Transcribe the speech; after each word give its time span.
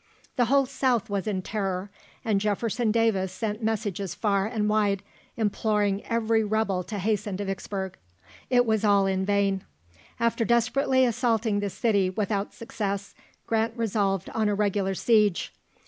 The 0.35 0.45
whole 0.45 0.65
South 0.65 1.11
was 1.11 1.27
in 1.27 1.43
terror, 1.43 1.91
and 2.25 2.41
Jefferson 2.41 2.91
Davis 2.91 3.31
sent 3.31 3.61
messages 3.61 4.15
far 4.15 4.47
and 4.47 4.67
wide, 4.67 5.03
imploring 5.37 6.03
every 6.07 6.43
rebel 6.43 6.81
to 6.85 6.97
hasten 6.97 7.37
to 7.37 7.45
Vicksburg. 7.45 7.97
It 8.49 8.65
was 8.65 8.83
all 8.83 9.05
in 9.05 9.25
vain. 9.27 9.63
After 10.19 10.43
desperately 10.43 11.05
assaulting 11.05 11.59
the 11.59 11.69
city 11.69 12.09
without 12.09 12.51
success, 12.51 13.13
Grant 13.45 13.73
resolved 13.77 14.31
on 14.31 14.49
a 14.49 14.55
regular 14.55 14.95
siege. 14.95 15.53